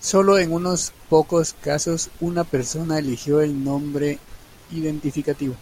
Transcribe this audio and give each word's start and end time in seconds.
Sólo 0.00 0.38
en 0.40 0.52
unos 0.52 0.92
pocos 1.08 1.52
casos 1.60 2.10
una 2.18 2.42
persona 2.42 2.98
eligió 2.98 3.40
el 3.40 3.62
nombre 3.62 4.18
identificativo. 4.72 5.54